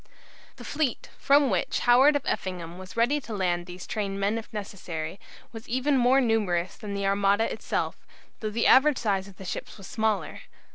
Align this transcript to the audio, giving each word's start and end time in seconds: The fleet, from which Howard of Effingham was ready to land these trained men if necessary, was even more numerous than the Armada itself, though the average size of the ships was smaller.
The 0.55 0.63
fleet, 0.63 1.09
from 1.19 1.51
which 1.51 1.81
Howard 1.81 2.15
of 2.15 2.23
Effingham 2.25 2.79
was 2.79 2.97
ready 2.97 3.21
to 3.21 3.35
land 3.35 3.67
these 3.67 3.85
trained 3.85 4.19
men 4.19 4.39
if 4.39 4.51
necessary, 4.51 5.19
was 5.51 5.69
even 5.69 5.95
more 5.95 6.19
numerous 6.19 6.75
than 6.75 6.95
the 6.95 7.05
Armada 7.05 7.45
itself, 7.53 7.97
though 8.39 8.49
the 8.49 8.65
average 8.65 8.97
size 8.97 9.27
of 9.27 9.37
the 9.37 9.45
ships 9.45 9.77
was 9.77 9.85
smaller. 9.85 10.41